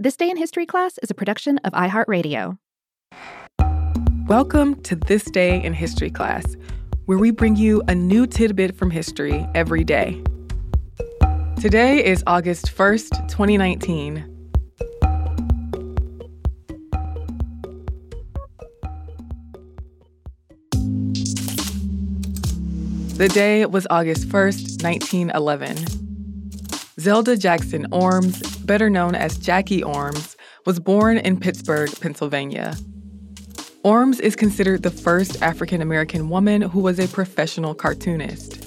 [0.00, 2.56] This Day in History class is a production of iHeartRadio.
[4.28, 6.56] Welcome to This Day in History class,
[7.06, 10.22] where we bring you a new tidbit from history every day.
[11.60, 14.24] Today is August 1st, 2019.
[23.16, 25.76] The day was August 1st, 1911.
[27.00, 32.76] Zelda Jackson Ormes, better known as Jackie Ormes, was born in Pittsburgh, Pennsylvania.
[33.82, 38.66] Ormes is considered the first African American woman who was a professional cartoonist.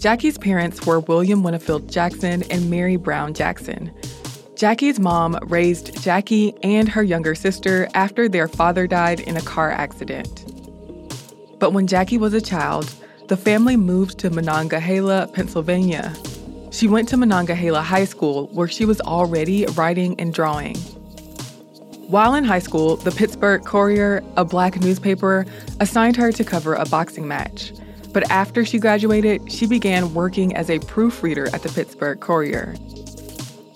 [0.00, 3.92] Jackie's parents were William Winfield Jackson and Mary Brown Jackson.
[4.56, 9.70] Jackie's mom raised Jackie and her younger sister after their father died in a car
[9.70, 10.44] accident.
[11.60, 12.92] But when Jackie was a child,
[13.28, 16.12] the family moved to Monongahela, Pennsylvania.
[16.76, 20.76] She went to Monongahela High School, where she was already writing and drawing.
[22.08, 25.46] While in high school, the Pittsburgh Courier, a black newspaper,
[25.80, 27.72] assigned her to cover a boxing match.
[28.12, 32.76] But after she graduated, she began working as a proofreader at the Pittsburgh Courier.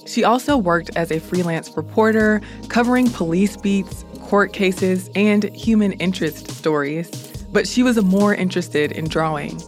[0.05, 6.51] She also worked as a freelance reporter, covering police beats, court cases, and human interest
[6.51, 7.09] stories
[7.53, 9.61] but she was more interested in drawing.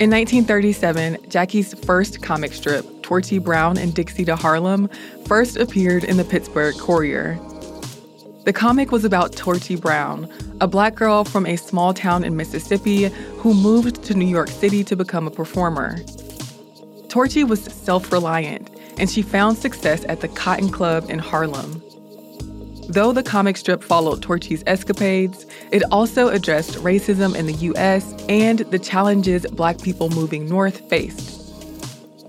[0.00, 4.88] In 1937, Jackie's first comic strip, Torchy Brown and Dixie to Harlem,
[5.24, 7.38] first appeared in the Pittsburgh Courier.
[8.44, 10.28] The comic was about Torchy Brown,
[10.60, 13.04] a black girl from a small town in Mississippi
[13.38, 16.00] who moved to New York City to become a performer.
[17.08, 21.80] Torchy was self reliant, and she found success at the Cotton Club in Harlem.
[22.88, 28.58] Though the comic strip followed Torchy's escapades, it also addressed racism in the US and
[28.58, 31.40] the challenges black people moving north faced.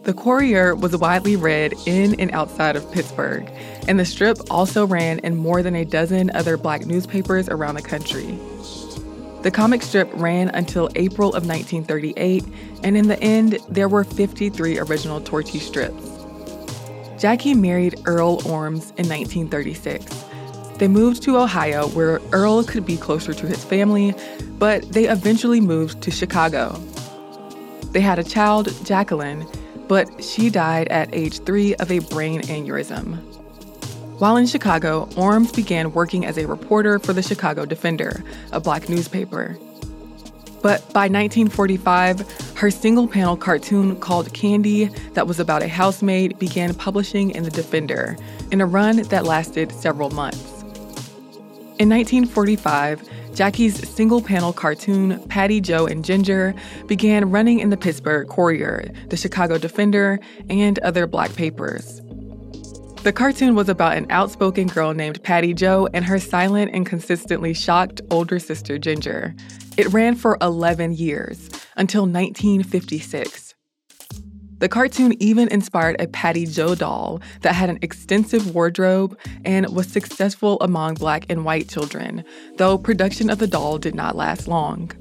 [0.06, 3.50] The Courier was widely read in and outside of Pittsburgh,
[3.88, 7.82] and the strip also ran in more than a dozen other black newspapers around the
[7.82, 8.40] country.
[9.42, 12.46] The comic strip ran until April of 1938,
[12.84, 16.12] and in the end, there were 53 original Torchy strips.
[17.20, 20.06] Jackie married Earl Ormes in 1936.
[20.78, 24.14] They moved to Ohio, where Earl could be closer to his family,
[24.60, 26.74] but they eventually moved to Chicago.
[27.92, 29.48] They had a child, Jacqueline,
[29.88, 33.20] but she died at age three of a brain aneurysm.
[34.20, 38.90] While in Chicago, Ormes began working as a reporter for the Chicago Defender, a black
[38.90, 39.58] newspaper.
[40.62, 46.74] But by 1945, her single panel cartoon called Candy, that was about a housemaid, began
[46.74, 48.18] publishing in the Defender
[48.52, 50.55] in a run that lasted several months.
[51.78, 56.56] In 1945, Jackie's single panel cartoon, Patty, Joe, and Ginger,
[56.88, 60.18] began running in the Pittsburgh Courier, the Chicago Defender,
[60.50, 62.02] and other black papers.
[63.04, 67.54] The cartoon was about an outspoken girl named Patty Jo and her silent and consistently
[67.54, 69.36] shocked older sister, Ginger.
[69.76, 73.45] It ran for 11 years, until 1956.
[74.60, 79.88] The cartoon even inspired a Patty Jo doll that had an extensive wardrobe and was
[79.88, 82.24] successful among black and white children,
[82.56, 84.92] though production of the doll did not last long.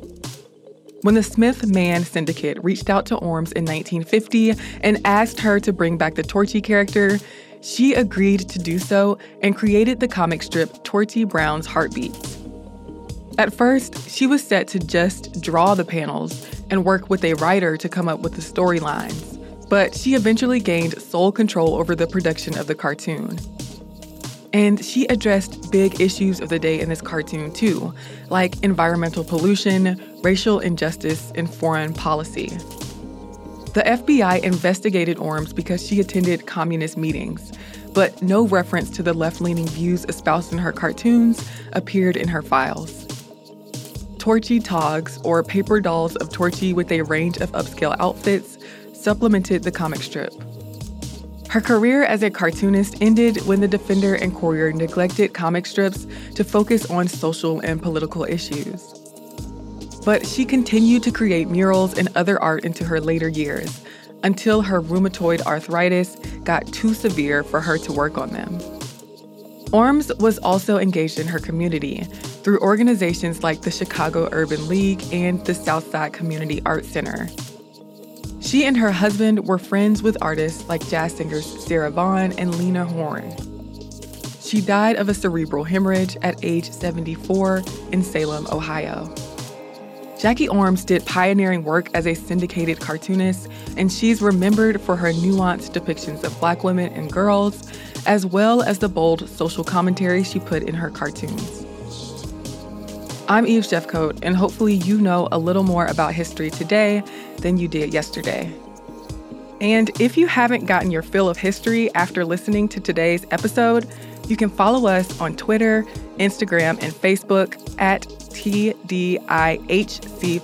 [1.03, 5.99] When the Smith-Mann Syndicate reached out to Ormes in 1950 and asked her to bring
[5.99, 7.19] back the Torchy character,
[7.61, 12.39] she agreed to do so and created the comic strip Torchy Brown's Heartbeats.
[13.39, 17.77] At first, she was set to just draw the panels and work with a writer
[17.77, 19.34] to come up with the storylines
[19.75, 23.37] but she eventually gained sole control over the production of the cartoon.
[24.53, 27.93] And she addressed big issues of the day in this cartoon too,
[28.31, 32.51] like environmental pollution, racial injustice, and foreign policy.
[33.75, 37.51] The FBI investigated Ormes because she attended communist meetings,
[37.95, 42.43] but no reference to the left leaning views espoused in her cartoons appeared in her
[42.43, 43.09] files.
[44.25, 48.54] Torchy Togs, or paper dolls of Torchy with a range of upscale outfits,
[49.05, 50.33] supplemented the comic strip.
[51.51, 56.43] Her career as a cartoonist ended when the Defender and Courier neglected comic strips to
[56.43, 58.83] focus on social and political issues.
[60.05, 63.85] But she continued to create murals and other art into her later years
[64.25, 68.59] until her rheumatoid arthritis got too severe for her to work on them.
[69.71, 72.05] Ormes was also engaged in her community
[72.43, 77.29] through organizations like the Chicago Urban League and the Southside Community Art Center.
[78.55, 82.85] She and her husband were friends with artists like jazz singers Sarah Vaughan and Lena
[82.85, 83.35] Horne.
[84.41, 89.13] She died of a cerebral hemorrhage at age 74 in Salem, Ohio.
[90.21, 95.73] Jackie Ormes did pioneering work as a syndicated cartoonist, and she's remembered for her nuanced
[95.73, 97.69] depictions of black women and girls,
[98.07, 101.67] as well as the bold social commentary she put in her cartoons.
[103.27, 107.03] I'm Eves Jeffcoat, and hopefully you know a little more about history today
[107.39, 108.53] than you did yesterday.
[109.61, 113.89] And if you haven't gotten your fill of history after listening to today's episode,
[114.29, 115.85] you can follow us on Twitter,
[116.19, 119.21] Instagram, and Facebook at TDIHC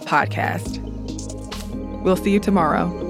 [0.04, 0.78] Podcast.
[2.02, 3.09] We'll see you tomorrow.